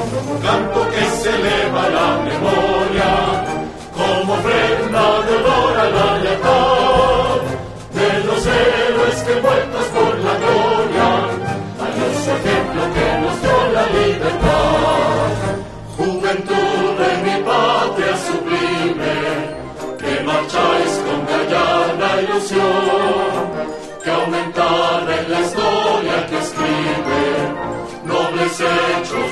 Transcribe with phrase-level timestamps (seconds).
[0.00, 3.10] Un canto que se eleva la memoria,
[3.92, 7.40] como ofrenda de honor a la lealtad
[7.92, 11.08] de los héroes que muertos por la gloria,
[11.82, 14.80] hay ese ejemplo que nos dio la libertad.
[15.98, 19.16] Juventud de mi patria sublime,
[20.00, 23.44] que marcháis con callada ilusión,
[24.02, 27.70] que aumentar en la historia que escribe
[28.04, 29.29] nobles hechos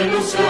[0.00, 0.49] Pai no céu.